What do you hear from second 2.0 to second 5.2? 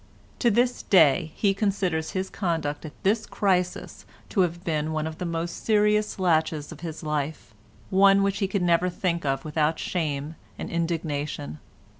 his conduct at this crisis to have been one of